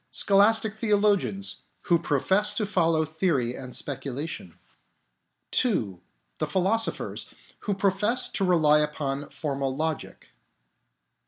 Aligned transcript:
Scholastic 0.09 0.73
theologians, 0.73 1.57
who 1.81 1.99
profess 1.99 2.55
to 2.55 2.65
follow 2.65 3.05
theory 3.05 3.53
and 3.53 3.75
speculation. 3.75 4.57
II. 5.63 5.99
The 6.39 6.47
Philosophers, 6.47 7.27
who 7.59 7.75
profess 7.75 8.27
to 8.29 8.43
rely 8.43 8.79
upon 8.79 9.29
formal 9.29 9.75
logic. 9.75 10.31